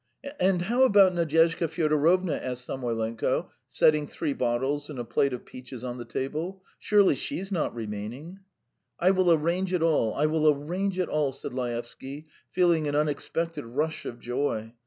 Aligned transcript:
"And 0.39 0.63
how 0.63 0.81
about 0.81 1.13
Nadyezhda 1.13 1.67
Fyodorovna?" 1.67 2.33
asked 2.35 2.65
Samoylenko, 2.67 3.51
setting 3.69 4.07
three 4.07 4.33
bottles 4.33 4.89
and 4.89 4.97
a 4.97 5.03
plate 5.05 5.31
of 5.31 5.45
peaches 5.45 5.83
on 5.83 5.99
the 5.99 6.05
table. 6.05 6.63
"Surely 6.79 7.13
she's 7.13 7.51
not 7.51 7.75
remaining?" 7.75 8.39
"I 8.99 9.11
will 9.11 9.31
arrange 9.31 9.75
it 9.75 9.83
all, 9.83 10.15
I 10.15 10.25
will 10.25 10.49
arrange 10.49 10.97
it 10.97 11.07
all," 11.07 11.31
said 11.31 11.53
Laevsky, 11.53 12.25
feeling 12.49 12.87
an 12.87 12.95
unexpected 12.95 13.63
rush 13.63 14.05
of 14.07 14.19
joy. 14.19 14.73